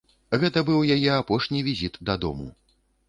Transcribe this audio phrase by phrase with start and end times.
[0.43, 2.49] Гэта быў яе апошні візіт дадому.